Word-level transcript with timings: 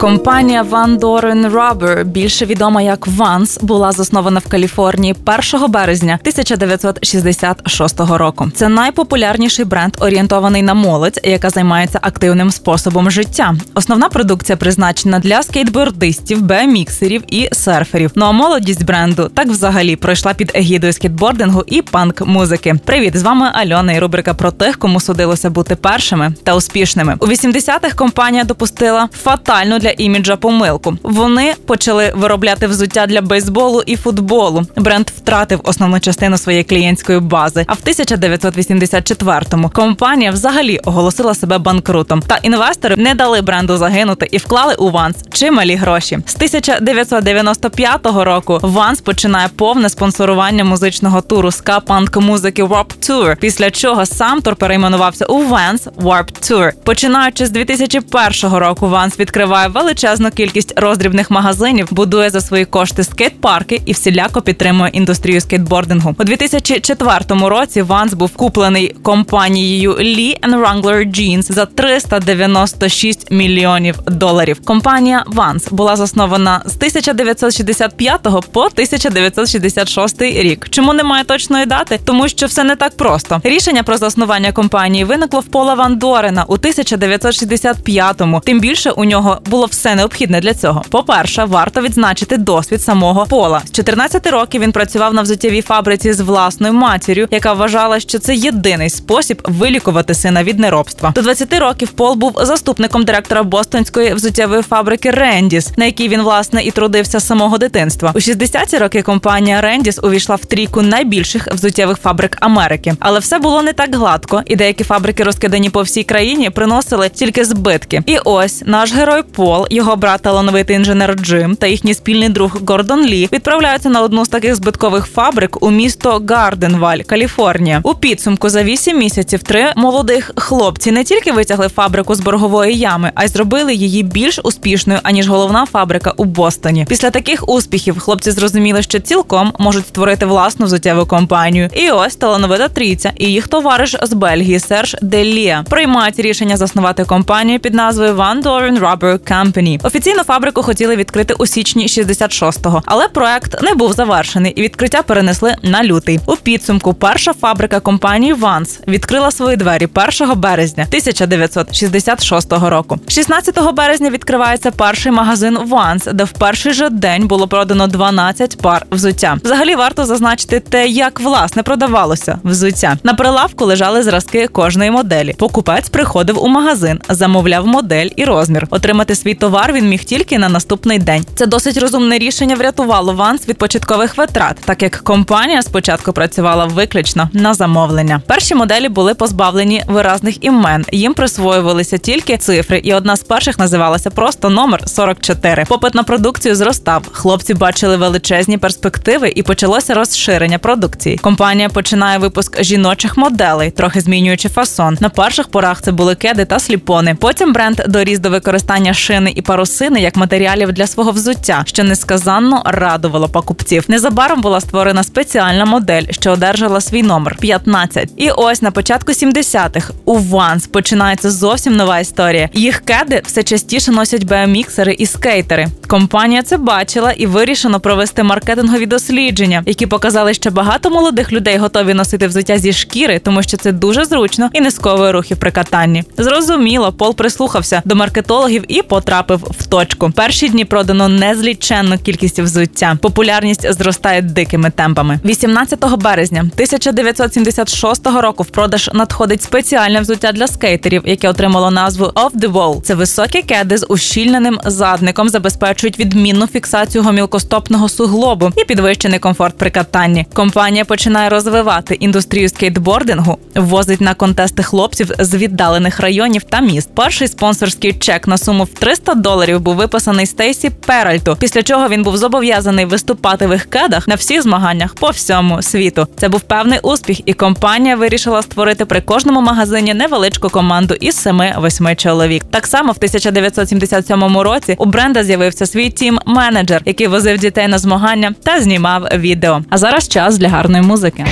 Компанія 0.00 0.62
Van 0.62 0.98
Doren 0.98 1.50
Rubber, 1.50 2.04
більше 2.04 2.46
відома 2.46 2.82
як 2.82 3.08
Vans, 3.08 3.64
була 3.64 3.92
заснована 3.92 4.40
в 4.40 4.48
Каліфорнії 4.48 5.14
1 5.54 5.70
березня 5.70 6.18
1966 6.20 8.00
року. 8.00 8.50
Це 8.54 8.68
найпопулярніший 8.68 9.64
бренд, 9.64 9.96
орієнтований 10.00 10.62
на 10.62 10.74
молодь, 10.74 11.20
яка 11.24 11.50
займається 11.50 11.98
активним 12.02 12.50
способом 12.50 13.10
життя. 13.10 13.54
Основна 13.74 14.08
продукція 14.08 14.56
призначена 14.56 15.18
для 15.18 15.42
скейтбордистів, 15.42 16.42
беміксерів 16.42 17.22
і 17.28 17.48
серферів. 17.52 18.10
Ну 18.14 18.24
а 18.24 18.32
молодість 18.32 18.84
бренду 18.84 19.30
так 19.34 19.48
взагалі 19.48 19.96
пройшла 19.96 20.34
під 20.34 20.52
егідою 20.54 20.92
скейтбордингу 20.92 21.64
і 21.66 21.82
панк-музики. 21.82 22.74
Привіт, 22.84 23.16
з 23.16 23.22
вами 23.22 23.50
Альона 23.54 23.92
і 23.92 23.98
рубрика 23.98 24.34
про 24.34 24.50
тих, 24.50 24.76
кому 24.76 25.00
судилося 25.00 25.50
бути 25.50 25.76
першими 25.76 26.32
та 26.44 26.54
успішними. 26.54 27.16
У 27.20 27.26
80-х 27.26 27.94
компанія 27.94 28.44
допустила 28.44 29.08
фатальну 29.22 29.78
для 29.78 29.87
для 29.88 30.04
іміджа 30.04 30.36
помилку. 30.36 30.96
Вони 31.02 31.54
почали 31.66 32.12
виробляти 32.16 32.66
взуття 32.66 33.06
для 33.06 33.20
бейсболу 33.20 33.82
і 33.86 33.96
футболу. 33.96 34.62
Бренд 34.76 35.10
втратив 35.16 35.60
основну 35.64 36.00
частину 36.00 36.38
своєї 36.38 36.64
клієнтської 36.64 37.20
бази. 37.20 37.64
А 37.68 37.72
в 37.72 37.78
1984-му 37.86 39.70
компанія 39.70 40.30
взагалі 40.30 40.78
оголосила 40.78 41.34
себе 41.34 41.58
банкрутом. 41.58 42.22
Та 42.22 42.36
інвестори 42.42 42.96
не 42.96 43.14
дали 43.14 43.42
бренду 43.42 43.76
загинути 43.76 44.28
і 44.30 44.38
вклали 44.38 44.74
у 44.74 44.90
Vans 44.90 45.16
чималі 45.32 45.74
гроші. 45.74 46.18
З 46.26 46.34
1995 46.34 48.06
року 48.06 48.58
Vans 48.62 49.00
починає 49.00 49.48
повне 49.56 49.88
спонсорування 49.88 50.64
музичного 50.64 51.20
туру 51.20 51.50
ска 51.50 51.80
панк 51.80 52.16
музики 52.16 52.64
Warped 52.64 53.10
Tour, 53.10 53.36
Після 53.40 53.70
чого 53.70 54.06
сам 54.06 54.42
тур 54.42 54.56
перейменувався 54.56 55.26
у 55.26 55.42
Vans 55.42 55.88
Warped 56.02 56.50
Tour. 56.50 56.72
Починаючи 56.84 57.46
з 57.46 57.50
2001 57.50 58.58
року, 58.58 58.88
Vans 58.88 59.18
відкриває 59.20 59.68
величезну 59.78 60.30
кількість 60.30 60.72
роздрібних 60.80 61.30
магазинів, 61.30 61.88
будує 61.90 62.30
за 62.30 62.40
свої 62.40 62.64
кошти 62.64 63.04
скейт-парки 63.04 63.80
і 63.86 63.92
всіляко 63.92 64.42
підтримує 64.42 64.90
індустрію 64.90 65.40
скейтбордингу. 65.40 66.14
У 66.18 66.24
2004 66.24 67.20
році 67.28 67.82
Vans 67.82 68.14
був 68.14 68.36
куплений 68.36 68.94
компанією 69.02 69.92
Lee 69.92 70.40
Wrangler 70.40 71.06
Jeans 71.06 71.52
за 71.52 71.66
396 71.66 73.30
мільйонів 73.30 73.98
доларів. 74.06 74.60
Компанія 74.64 75.24
Vans 75.34 75.74
була 75.74 75.96
заснована 75.96 76.62
з 76.64 76.76
1965 76.76 78.22
по 78.22 78.60
1966 78.60 80.22
рік. 80.22 80.68
Чому 80.70 80.92
немає 80.92 81.24
точної 81.24 81.66
дати? 81.66 82.00
Тому 82.04 82.28
що 82.28 82.46
все 82.46 82.64
не 82.64 82.76
так 82.76 82.96
просто. 82.96 83.40
Рішення 83.44 83.82
про 83.82 83.96
заснування 83.96 84.52
компанії 84.52 85.04
виникло 85.04 85.40
в 85.40 85.44
Пола 85.44 85.74
Ван 85.74 85.98
Дорена 85.98 86.44
у 86.44 86.56
1965-му. 86.56 88.40
Тим 88.44 88.60
більше 88.60 88.90
у 88.90 89.04
нього 89.04 89.38
було 89.50 89.66
все 89.68 89.94
необхідне 89.94 90.40
для 90.40 90.54
цього. 90.54 90.82
По-перше, 90.90 91.44
варто 91.44 91.80
відзначити 91.80 92.36
досвід 92.36 92.82
самого 92.82 93.26
пола. 93.26 93.62
З 93.64 93.72
14 93.72 94.26
років 94.26 94.62
він 94.62 94.72
працював 94.72 95.14
на 95.14 95.22
взуттєвій 95.22 95.62
фабриці 95.62 96.12
з 96.12 96.20
власною 96.20 96.72
матір'ю, 96.72 97.28
яка 97.30 97.52
вважала, 97.52 98.00
що 98.00 98.18
це 98.18 98.34
єдиний 98.34 98.90
спосіб 98.90 99.42
вилікувати 99.44 100.14
сина 100.14 100.44
від 100.44 100.58
неробства. 100.58 101.12
До 101.14 101.22
20 101.22 101.58
років 101.58 101.88
Пол 101.88 102.14
був 102.14 102.38
заступником 102.42 103.04
директора 103.04 103.42
Бостонської 103.42 104.14
взуттєвої 104.14 104.62
фабрики 104.62 105.10
Рендіс, 105.10 105.70
на 105.76 105.84
якій 105.84 106.08
він 106.08 106.22
власне 106.22 106.62
і 106.62 106.70
трудився 106.70 107.20
з 107.20 107.26
самого 107.26 107.58
дитинства. 107.58 108.12
У 108.14 108.18
60-ті 108.18 108.78
роки 108.78 109.02
компанія 109.02 109.60
Рендіс 109.60 110.00
увійшла 110.02 110.36
в 110.36 110.44
трійку 110.44 110.82
найбільших 110.82 111.48
взуттєвих 111.54 111.98
фабрик 111.98 112.36
Америки, 112.40 112.94
але 113.00 113.18
все 113.18 113.38
було 113.38 113.62
не 113.62 113.72
так 113.72 113.94
гладко, 113.94 114.42
і 114.46 114.56
деякі 114.56 114.84
фабрики, 114.84 115.24
розкидані 115.24 115.70
по 115.70 115.82
всій 115.82 116.04
країні, 116.04 116.50
приносили 116.50 117.08
тільки 117.08 117.44
збитки. 117.44 118.02
І 118.06 118.18
ось 118.24 118.62
наш 118.66 118.92
герой 118.92 119.22
Пол 119.22 119.57
Пол, 119.58 119.66
його 119.70 119.96
брат 119.96 120.22
талановитий 120.22 120.76
інженер 120.76 121.14
Джим 121.14 121.56
та 121.56 121.66
їхній 121.66 121.94
спільний 121.94 122.28
друг 122.28 122.56
Гордон 122.66 123.06
Лі 123.06 123.28
відправляються 123.32 123.88
на 123.88 124.02
одну 124.02 124.24
з 124.24 124.28
таких 124.28 124.54
збиткових 124.54 125.06
фабрик 125.06 125.62
у 125.62 125.70
місто 125.70 126.22
Гарденваль, 126.28 126.98
Каліфорнія. 126.98 127.80
У 127.82 127.94
підсумку 127.94 128.48
за 128.48 128.62
вісім 128.62 128.98
місяців 128.98 129.42
три 129.42 129.72
молодих 129.76 130.32
хлопці 130.36 130.92
не 130.92 131.04
тільки 131.04 131.32
витягли 131.32 131.68
фабрику 131.68 132.14
з 132.14 132.20
боргової 132.20 132.78
ями, 132.78 133.12
а 133.14 133.24
й 133.24 133.28
зробили 133.28 133.74
її 133.74 134.02
більш 134.02 134.38
успішною 134.44 135.00
аніж 135.02 135.28
головна 135.28 135.66
фабрика 135.66 136.12
у 136.16 136.24
Бостоні. 136.24 136.86
Після 136.88 137.10
таких 137.10 137.48
успіхів 137.48 137.98
хлопці 137.98 138.30
зрозуміли, 138.30 138.82
що 138.82 138.98
цілком 138.98 139.52
можуть 139.58 139.86
створити 139.86 140.26
власну 140.26 140.66
взуттєву 140.66 141.06
компанію. 141.06 141.70
І 141.72 141.90
ось 141.90 142.16
талановита 142.16 142.68
трійця 142.68 143.12
і 143.16 143.26
їх 143.26 143.48
товариш 143.48 143.96
з 144.02 144.12
Бельгії 144.12 144.60
Серж 144.60 144.96
Делія 145.02 145.64
приймають 145.70 146.18
рішення 146.18 146.56
заснувати 146.56 147.04
компанію 147.04 147.58
під 147.58 147.74
назвою 147.74 148.14
Van 148.14 148.42
Doren 148.42 148.78
Rubber 148.80 149.18
Company. 149.18 149.47
Company. 149.48 149.80
Офіційно 149.82 150.22
фабрику 150.22 150.62
хотіли 150.62 150.96
відкрити 150.96 151.34
у 151.34 151.46
січні 151.46 151.86
66-го, 151.86 152.82
але 152.86 153.08
проект 153.08 153.62
не 153.62 153.74
був 153.74 153.92
завершений, 153.92 154.52
і 154.52 154.62
відкриття 154.62 155.02
перенесли 155.02 155.54
на 155.62 155.84
лютий. 155.84 156.20
У 156.26 156.36
підсумку 156.36 156.94
перша 156.94 157.32
фабрика 157.32 157.80
компанії 157.80 158.34
Vans 158.34 158.78
відкрила 158.88 159.30
свої 159.30 159.56
двері 159.56 159.88
1 160.20 160.40
березня 160.40 160.84
1966 160.88 162.52
року. 162.52 162.98
16 163.08 163.72
березня 163.74 164.10
відкривається 164.10 164.70
перший 164.70 165.12
магазин 165.12 165.58
Vans, 165.58 166.12
де 166.12 166.24
в 166.24 166.32
перший 166.32 166.72
же 166.72 166.90
день 166.90 167.26
було 167.26 167.48
продано 167.48 167.86
12 167.86 168.62
пар 168.62 168.86
взуття. 168.90 169.36
Взагалі 169.44 169.74
варто 169.74 170.06
зазначити 170.06 170.60
те, 170.60 170.88
як 170.88 171.20
власне 171.20 171.62
продавалося 171.62 172.38
взуття. 172.44 172.96
На 173.02 173.14
прилавку 173.14 173.64
лежали 173.64 174.02
зразки 174.02 174.46
кожної 174.46 174.90
моделі. 174.90 175.34
Покупець 175.38 175.88
приходив 175.88 176.44
у 176.44 176.48
магазин, 176.48 177.00
замовляв 177.08 177.66
модель 177.66 178.08
і 178.16 178.24
розмір. 178.24 178.66
Отримати 178.70 179.14
свій 179.14 179.34
товар 179.38 179.72
він 179.72 179.88
міг 179.88 180.04
тільки 180.04 180.38
на 180.38 180.48
наступний 180.48 180.98
день. 180.98 181.24
Це 181.34 181.46
досить 181.46 181.78
розумне 181.78 182.18
рішення 182.18 182.54
врятувало 182.54 183.12
Ванс 183.12 183.48
від 183.48 183.58
початкових 183.58 184.16
витрат, 184.18 184.56
так 184.64 184.82
як 184.82 184.96
компанія 184.96 185.62
спочатку 185.62 186.12
працювала 186.12 186.64
виключно 186.64 187.30
на 187.32 187.54
замовлення. 187.54 188.20
Перші 188.26 188.54
моделі 188.54 188.88
були 188.88 189.14
позбавлені 189.14 189.82
виразних 189.88 190.44
імен. 190.44 190.84
Їм 190.92 191.14
присвоювалися 191.14 191.98
тільки 191.98 192.36
цифри, 192.36 192.78
і 192.78 192.94
одна 192.94 193.16
з 193.16 193.22
перших 193.22 193.58
називалася 193.58 194.10
просто 194.10 194.50
номер 194.50 194.88
44. 194.88 195.64
Попит 195.64 195.94
на 195.94 196.02
продукцію 196.02 196.54
зростав. 196.54 197.02
Хлопці 197.12 197.54
бачили 197.54 197.96
величезні 197.96 198.58
перспективи 198.58 199.32
і 199.34 199.42
почалося 199.42 199.94
розширення 199.94 200.58
продукції. 200.58 201.16
Компанія 201.16 201.68
починає 201.68 202.18
випуск 202.18 202.62
жіночих 202.62 203.16
моделей, 203.16 203.70
трохи 203.70 204.00
змінюючи 204.00 204.48
фасон. 204.48 204.98
На 205.00 205.08
перших 205.08 205.48
порах 205.48 205.82
це 205.82 205.92
були 205.92 206.14
кеди 206.14 206.44
та 206.44 206.58
сліпони. 206.58 207.14
Потім 207.14 207.52
бренд 207.52 207.82
доріс 207.88 208.18
до 208.18 208.30
використання 208.30 208.94
шини 208.94 209.27
тканини 209.28 209.32
і 209.36 209.42
парусини 209.42 210.00
як 210.00 210.16
матеріалів 210.16 210.72
для 210.72 210.86
свого 210.86 211.10
взуття, 211.10 211.62
що 211.66 211.84
несказанно 211.84 212.62
радувало 212.64 213.28
покупців. 213.28 213.84
Незабаром 213.88 214.40
була 214.40 214.60
створена 214.60 215.02
спеціальна 215.02 215.64
модель, 215.64 216.04
що 216.10 216.32
одержала 216.32 216.80
свій 216.80 217.02
номер 217.02 217.36
15. 217.40 218.10
І 218.16 218.30
ось 218.30 218.62
на 218.62 218.70
початку 218.70 219.12
70-х 219.12 219.92
у 220.04 220.18
Ванс 220.18 220.66
починається 220.66 221.30
зовсім 221.30 221.76
нова 221.76 221.98
історія. 221.98 222.48
Їх 222.54 222.82
кеди 222.84 223.22
все 223.24 223.42
частіше 223.42 223.90
носять 223.90 224.24
BMX-ери 224.24 224.94
і 224.98 225.06
скейтери. 225.06 225.66
Компанія 225.86 226.42
це 226.42 226.56
бачила 226.56 227.12
і 227.12 227.26
вирішено 227.26 227.80
провести 227.80 228.22
маркетингові 228.22 228.86
дослідження, 228.86 229.62
які 229.66 229.86
показали, 229.86 230.34
що 230.34 230.50
багато 230.50 230.90
молодих 230.90 231.32
людей 231.32 231.58
готові 231.58 231.94
носити 231.94 232.26
взуття 232.26 232.58
зі 232.58 232.72
шкіри, 232.72 233.18
тому 233.18 233.42
що 233.42 233.56
це 233.56 233.72
дуже 233.72 234.04
зручно 234.04 234.50
і 234.52 234.60
не 234.60 234.70
сковує 234.70 235.12
рухів 235.12 235.36
при 235.36 235.50
катанні. 235.50 236.04
Зрозуміло, 236.18 236.92
Пол 236.92 237.14
прислухався 237.14 237.82
до 237.84 237.94
маркетологів 237.94 238.64
і 238.68 238.82
потрапив 238.82 239.07
потрапив 239.08 239.44
в 239.58 239.66
точку. 239.66 240.10
Перші 240.10 240.48
дні 240.48 240.64
продано 240.64 241.08
незліченну 241.08 241.98
кількість 241.98 242.38
взуття. 242.38 242.98
Популярність 243.02 243.72
зростає 243.72 244.22
дикими 244.22 244.70
темпами. 244.70 245.20
18 245.24 245.96
березня 245.98 246.40
1976 246.40 248.06
року 248.06 248.42
в 248.42 248.46
продаж 248.46 248.90
надходить 248.94 249.42
спеціальне 249.42 250.00
взуття 250.00 250.32
для 250.32 250.46
скейтерів, 250.46 251.02
яке 251.04 251.28
отримало 251.28 251.70
назву 251.70 252.04
Off 252.04 252.32
the 252.32 252.52
Wall. 252.52 252.82
Це 252.82 252.94
високі 252.94 253.42
кеди 253.42 253.78
з 253.78 253.86
ущільненим 253.88 254.60
задником, 254.64 255.28
забезпечують 255.28 255.98
відмінну 255.98 256.46
фіксацію 256.46 257.04
гомілкостопного 257.04 257.88
суглобу 257.88 258.50
і 258.56 258.64
підвищений 258.64 259.18
комфорт 259.18 259.58
при 259.58 259.70
катанні. 259.70 260.26
Компанія 260.34 260.84
починає 260.84 261.28
розвивати 261.28 261.94
індустрію 261.94 262.48
скейтбордингу, 262.48 263.38
ввозить 263.54 264.00
на 264.00 264.14
контести 264.14 264.62
хлопців 264.62 265.10
з 265.18 265.34
віддалених 265.34 266.00
районів 266.00 266.42
та 266.42 266.60
міст. 266.60 266.90
Перший 266.94 267.28
спонсорський 267.28 267.92
чек 267.92 268.28
на 268.28 268.38
суму 268.38 268.64
в 268.64 268.68
300 268.68 268.97
300 268.98 269.14
доларів 269.14 269.60
був 269.60 269.76
виписаний 269.76 270.26
Стейсі 270.26 270.70
Перальту, 270.70 271.36
після 271.40 271.62
чого 271.62 271.88
він 271.88 272.02
був 272.02 272.16
зобов'язаний 272.16 272.84
виступати 272.84 273.46
в 273.46 273.52
їх 273.52 273.64
кедах 273.64 274.08
на 274.08 274.14
всіх 274.14 274.42
змаганнях 274.42 274.94
по 274.94 275.10
всьому 275.10 275.62
світу. 275.62 276.06
Це 276.16 276.28
був 276.28 276.40
певний 276.40 276.78
успіх, 276.82 277.28
і 277.28 277.32
компанія 277.32 277.96
вирішила 277.96 278.42
створити 278.42 278.84
при 278.84 279.00
кожному 279.00 279.40
магазині 279.40 279.94
невеличку 279.94 280.48
команду 280.48 280.94
із 281.00 281.26
7-8 281.26 281.96
чоловік. 281.96 282.44
Так 282.50 282.66
само 282.66 282.92
в 282.92 282.96
1977 282.96 284.38
році 284.38 284.74
у 284.78 284.84
бренда 284.84 285.24
з'явився 285.24 285.66
свій 285.66 285.90
тім-менеджер, 285.90 286.82
який 286.84 287.06
возив 287.06 287.38
дітей 287.38 287.68
на 287.68 287.78
змагання 287.78 288.34
та 288.42 288.60
знімав 288.60 289.02
відео. 289.14 289.60
А 289.70 289.78
зараз 289.78 290.08
час 290.08 290.38
для 290.38 290.48
гарної 290.48 290.82
музики. 290.82 291.24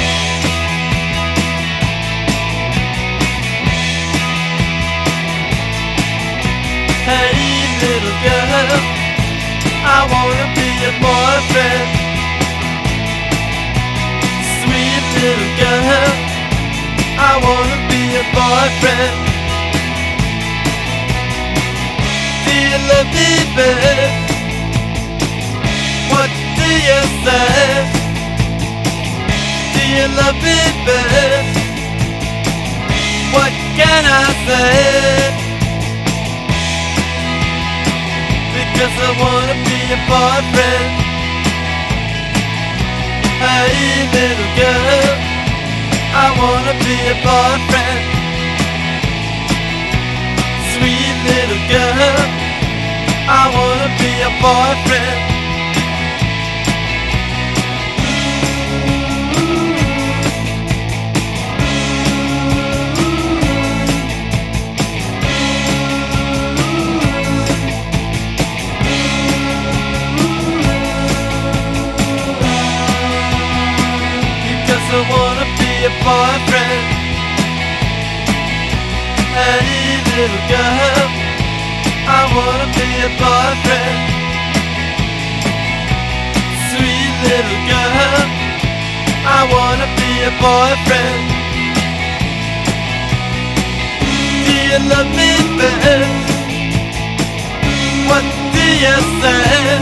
Wanna 10.13 10.47
be 10.55 10.71
a 10.91 10.93
boyfriend. 11.05 11.89
Sweet 14.61 15.05
little 15.17 15.53
girl, 15.61 16.13
I 17.31 17.33
wanna 17.45 17.79
be 17.91 18.03
a 18.23 18.25
boyfriend. 18.37 19.17
Do 22.47 22.53
you 22.69 22.79
love 22.91 23.11
me, 23.17 23.31
babe? 23.57 24.13
What 26.13 26.31
do 26.59 26.69
you 26.89 27.01
say? 27.25 27.47
Do 29.75 29.83
you 29.97 30.07
love 30.21 30.39
me, 30.47 30.59
babe? 30.87 31.47
What 33.35 33.53
can 33.79 34.03
I 34.05 34.27
say? 34.47 35.37
Because 38.57 38.97
I 39.09 39.11
wanna 39.21 39.57
be 39.69 39.76
a 39.93 39.99
boyfriend. 40.11 40.91
Hey, 43.39 44.09
little 44.17 44.51
girl, 44.59 45.15
I 46.11 46.27
wanna 46.41 46.75
be 46.83 46.97
a 47.07 47.17
boyfriend. 47.23 48.03
Sweet 50.75 51.17
little 51.31 51.63
girl, 51.71 52.19
I 53.29 53.43
wanna 53.55 53.91
be 54.01 54.13
a 54.27 54.33
boyfriend. 54.43 55.36
Boyfriend. 90.41 91.25
Do 94.47 94.55
you 94.71 94.79
love 94.93 95.11
me, 95.19 95.31
babe? 95.59 96.27
What 98.09 98.25
do 98.55 98.65
you 98.85 98.97
say? 99.21 99.81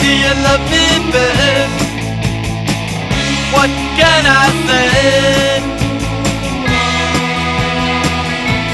Do 0.00 0.08
you 0.24 0.34
love 0.46 0.64
me, 0.72 0.86
babe? 1.12 1.72
What 3.54 3.70
can 3.98 4.22
I 4.42 4.46
say? 4.66 5.62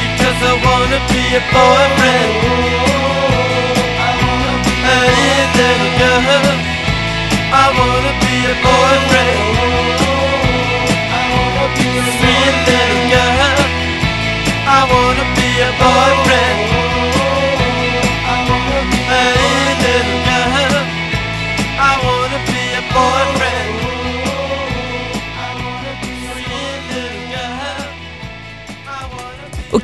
Because 0.02 0.40
I 0.50 0.54
wanna 0.66 1.00
be 1.12 1.22
a 1.40 1.42
boyfriend. 1.54 2.34
Hey, 4.86 5.34
little 5.56 5.92
girl, 6.00 6.46
I 7.62 7.64
wanna 7.78 8.12
be 8.24 8.34
a 8.52 8.54
boyfriend. 8.66 9.63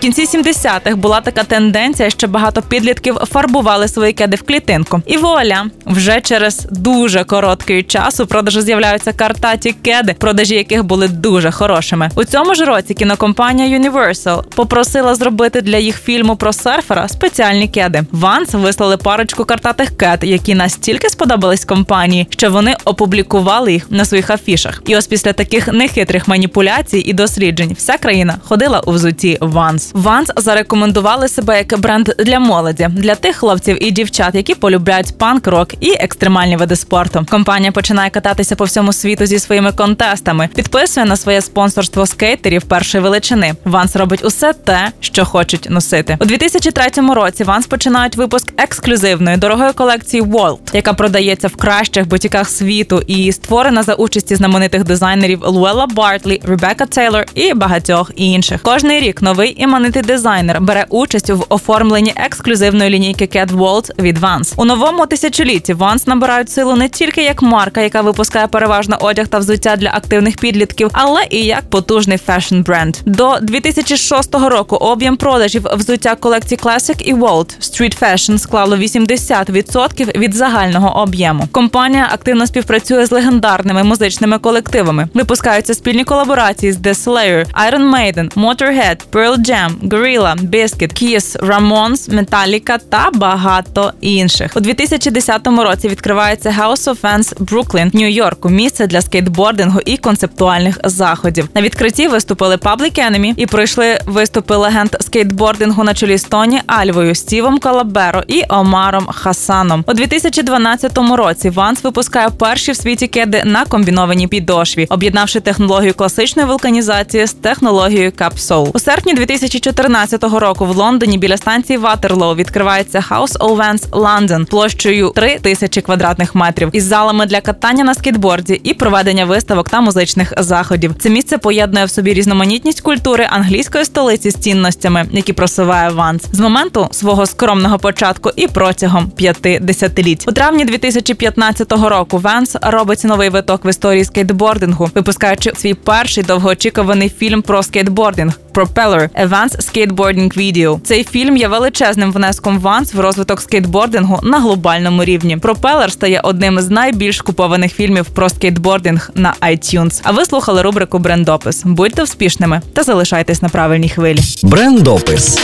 Кінці 0.01 0.25
70-х 0.25 0.97
була 0.97 1.21
така 1.21 1.45
тенденція, 1.45 2.11
що 2.11 2.29
багато 2.29 2.63
підлітків 2.63 3.15
фарбували 3.15 3.89
свої 3.89 4.13
кеди 4.13 4.37
в 4.37 4.43
клітинку. 4.43 5.03
І 5.07 5.17
вуаля, 5.17 5.67
вже 5.87 6.21
через 6.21 6.67
дуже 6.71 7.25
короткий 7.25 7.83
час 7.83 8.21
у 8.21 8.27
продажу 8.27 8.63
з'являються 8.63 9.13
картаті 9.13 9.73
кеди, 9.73 10.15
продажі 10.19 10.55
яких 10.55 10.85
були 10.85 11.09
дуже 11.09 11.51
хорошими. 11.51 12.11
У 12.15 12.25
цьому 12.25 12.55
ж 12.55 12.65
році 12.65 12.95
кінокомпанія 12.95 13.79
Universal 13.79 14.43
попросила 14.55 15.15
зробити 15.15 15.61
для 15.61 15.77
їх 15.77 16.01
фільму 16.03 16.37
про 16.37 16.53
серфера 16.53 17.09
спеціальні 17.09 17.69
кеди. 17.69 18.03
Vans 18.13 18.55
вислали 18.55 18.97
парочку 18.97 19.45
картатих 19.45 19.97
кед, 19.97 20.19
які 20.23 20.55
настільки 20.55 21.09
сподобались 21.09 21.65
компанії, 21.65 22.27
що 22.31 22.51
вони 22.51 22.77
опублікували 22.85 23.73
їх 23.73 23.91
на 23.91 24.05
своїх 24.05 24.31
афішах. 24.31 24.83
І 24.87 24.97
ось 24.97 25.07
після 25.07 25.33
таких 25.33 25.69
нехитрих 25.69 26.29
маніпуляцій 26.29 26.99
і 26.99 27.13
досліджень 27.13 27.75
вся 27.79 27.99
країна 27.99 28.39
ходила 28.45 28.81
у 28.81 28.93
взуті 28.93 29.39
Ванс. 29.41 29.90
Ванс 29.95 30.31
зарекомендували 30.37 31.29
себе 31.29 31.57
як 31.59 31.81
бренд 31.81 32.09
для 32.19 32.41
молоді, 32.41 32.89
для 32.91 33.15
тих 33.15 33.37
хлопців 33.37 33.85
і 33.85 33.91
дівчат, 33.91 34.35
які 34.35 34.55
полюбляють 34.55 35.19
панк-рок 35.19 35.75
і 35.81 35.93
екстремальні 35.93 36.57
види 36.57 36.77
спорту. 36.77 37.27
Компанія 37.31 37.73
починає 37.73 38.11
кататися 38.11 38.57
по 38.57 38.65
всьому 38.65 38.93
світу 38.93 39.27
зі 39.27 39.39
своїми 39.39 39.73
контестами, 39.73 40.49
підписує 40.55 41.07
на 41.07 41.17
своє 41.17 41.41
спонсорство 41.41 42.07
скейтерів 42.07 42.63
першої 42.63 43.05
величини. 43.05 43.55
Vans 43.65 43.97
робить 43.97 44.25
усе 44.25 44.53
те, 44.53 44.93
що 45.01 45.25
хочуть 45.25 45.67
носити. 45.71 46.17
У 46.21 46.25
2003 46.25 47.15
році 47.15 47.45
Vans 47.45 47.67
починають 47.67 48.17
випуск 48.17 48.53
ексклюзивної 48.57 49.37
дорогої 49.37 49.73
колекції 49.73 50.23
Vault, 50.23 50.59
яка 50.73 50.93
продається 50.93 51.49
в 51.49 51.57
кращих 51.57 52.09
бутіках 52.09 52.49
світу 52.49 53.03
і 53.07 53.33
створена 53.33 53.83
за 53.83 53.95
участі 53.95 54.37
знаменитих 54.37 54.85
дизайнерів 54.85 55.41
Луела 55.45 55.87
Бартлі, 55.87 56.41
Ребекка 56.45 56.87
Тейлор 56.87 57.25
і 57.35 57.55
багатьох 57.55 58.11
інших. 58.17 58.63
Кожний 58.63 59.01
рік 59.01 59.23
новий 59.23 59.63
іменитий 59.81 60.03
дизайнер 60.03 60.61
бере 60.61 60.87
участь 60.89 61.31
в 61.31 61.45
оформленні 61.49 62.13
ексклюзивної 62.17 62.91
лінійки 62.91 63.25
Cat 63.25 63.51
World 63.51 64.03
від 64.03 64.19
Vans. 64.19 64.55
У 64.57 64.65
новому 64.65 65.07
тисячолітті 65.07 65.75
Vans 65.75 66.09
набирають 66.09 66.51
силу 66.51 66.77
не 66.77 66.89
тільки 66.89 67.23
як 67.23 67.43
марка, 67.43 67.81
яка 67.81 68.01
випускає 68.01 68.47
переважно 68.47 68.97
одяг 69.01 69.29
та 69.29 69.39
взуття 69.39 69.77
для 69.77 69.89
активних 69.89 70.37
підлітків, 70.37 70.91
але 70.93 71.27
і 71.31 71.45
як 71.45 71.71
потужний 71.71 72.19
фешн 72.19 72.61
бренд. 72.61 72.97
До 73.07 73.39
2006 73.43 74.35
року 74.35 74.77
об'єм 74.77 75.17
продажів 75.17 75.67
взуття 75.77 76.15
колекції 76.15 76.59
Classic 76.59 77.03
і 77.03 77.15
Vault 77.15 77.59
Street 77.61 78.03
Fashion 78.03 78.39
склало 78.39 78.77
80% 78.77 80.19
від 80.19 80.35
загального 80.35 81.03
об'єму. 81.03 81.49
Компанія 81.53 82.09
активно 82.13 82.47
співпрацює 82.47 83.07
з 83.07 83.13
легендарними 83.13 83.83
музичними 83.83 84.39
колективами. 84.39 85.09
Випускаються 85.15 85.75
спільні 85.75 86.05
колаборації 86.05 86.73
з 86.73 86.79
The 86.79 86.95
Slayer, 87.05 87.47
Iron 87.71 87.95
Maiden, 87.95 88.35
Motorhead, 88.35 88.97
Pearl 89.13 89.39
Jam, 89.39 89.70
Gorilla 89.83 90.37
Biscuits, 90.37 91.03
Kiss, 91.03 91.37
Ramones, 91.39 92.11
Metallica 92.11 92.79
та 92.89 93.11
багато 93.15 93.93
інших. 94.01 94.53
У 94.57 94.61
2010 94.61 95.47
році 95.47 95.89
відкривається 95.89 96.51
House 96.61 96.85
of 96.85 97.01
Vans 97.01 97.35
Brooklyn, 97.35 97.95
Нью-Йорку, 97.95 98.49
місце 98.49 98.87
для 98.87 99.01
скейтбордингу 99.01 99.81
і 99.87 99.97
концептуальних 99.97 100.79
заходів. 100.85 101.49
На 101.55 101.63
відкритті 101.63 102.09
виступили 102.09 102.57
Public 102.57 103.11
Enemy 103.11 103.35
і 103.37 103.47
пройшли 103.47 103.99
виступи 104.07 104.57
легенд 104.57 104.97
скейтбордингу 105.01 105.85
на 105.85 105.95
чолі 105.95 106.19
з 106.19 106.25
Тоні 106.25 106.61
Альвою, 106.67 107.15
Стівом 107.15 107.59
Кабальєро 107.59 108.23
і 108.29 108.43
Омаром 108.49 109.07
Хасаном. 109.07 109.85
У 109.87 109.93
2012 109.93 110.99
році 110.99 111.51
Vans 111.51 111.85
випускає 111.85 112.31
перші 112.31 112.73
в 112.73 112.77
світі 112.77 113.07
кеди 113.07 113.43
на 113.45 113.65
комбінованій 113.65 114.29
підошві, 114.29 114.87
об'єднавши 114.91 115.41
технологію 115.41 115.95
класичної 115.95 116.49
вулканізації 116.49 117.27
з 117.27 117.33
технологією 117.33 118.11
Cupsole. 118.11 118.71
У 118.75 118.79
серпні 118.79 119.15
2014 119.51 120.25
року 120.25 120.67
в 120.67 120.77
Лондоні 120.77 121.19
біля 121.19 121.37
станції 121.37 121.77
Ватерлоу 121.79 122.35
відкривається 122.35 123.05
House 123.11 123.39
of 123.39 123.57
Vans 123.57 123.91
London 123.91 124.45
площею 124.45 125.13
3 125.17 125.39
тисячі 125.39 125.81
квадратних 125.81 126.35
метрів 126.35 126.71
із 126.73 126.85
залами 126.85 127.27
для 127.27 127.41
катання 127.41 127.85
на 127.85 127.95
скейтборді 127.95 128.61
і 128.65 128.75
проведення 128.75 129.25
виставок 129.25 129.69
та 129.69 129.81
музичних 129.81 130.33
заходів. 130.39 130.95
Це 130.99 131.11
місце 131.11 131.39
поєднує 131.39 131.85
в 131.85 131.91
собі 131.91 132.15
різноманітність 132.15 132.81
культури 132.81 133.27
англійської 133.31 133.85
столиці 133.85 134.31
з 134.31 134.35
цінностями, 134.35 135.07
які 135.11 135.33
просуває 135.33 135.91
Vans 135.91 136.23
з 136.33 136.41
моменту 136.41 136.89
свого 136.91 137.27
скромного 137.27 137.79
початку 137.79 138.31
і 138.37 138.49
протягом 138.49 139.11
п'яти 139.11 139.59
десятиліть. 139.63 140.25
У 140.29 140.33
травні 140.33 140.65
2015 140.65 141.73
року 141.73 142.19
Vans 142.19 142.57
робить 142.63 143.05
новий 143.05 143.29
виток 143.29 143.65
в 143.65 143.69
історії 143.69 144.05
скейтбордингу, 144.05 144.91
випускаючи 144.95 145.53
свій 145.57 145.75
перший 145.75 146.25
довгоочікуваний 146.25 147.09
фільм 147.09 147.43
про 147.43 147.63
скейтбординг. 147.63 148.41
Propeller– 148.55 149.09
A 149.41 149.45
Vans 149.45 149.61
Skateboarding 149.61 150.37
Video. 150.37 150.81
Цей 150.85 151.05
фільм 151.05 151.37
є 151.37 151.49
величезним 151.49 152.13
внеском 152.13 152.59
Vans 152.59 152.95
в 152.95 153.01
розвиток 153.01 153.41
скейтбордингу 153.41 154.19
на 154.23 154.41
глобальному 154.41 155.05
рівні. 155.05 155.37
Propeller 155.37 155.93
стає 155.93 156.21
одним 156.25 156.61
з 156.61 156.71
найбільш 156.71 157.21
купованих 157.21 157.73
фільмів 157.75 158.07
про 158.07 158.29
скейтбординг 158.29 159.11
на 159.15 159.35
iTunes. 159.41 160.01
А 160.03 160.11
ви 160.11 160.25
слухали 160.25 160.63
рубрику 160.63 160.99
Брендопис. 160.99 161.63
Будьте 161.65 162.03
успішними 162.03 162.61
та 162.73 162.83
залишайтесь 162.83 163.43
на 163.43 163.49
правильній 163.49 163.89
хвилі. 163.89 164.21
Брендопис. 164.43 165.39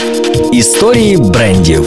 Історії 0.53 1.17
брендів. 1.17 1.85